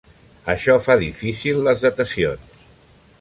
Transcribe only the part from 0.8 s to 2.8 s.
fa difícil les datacions.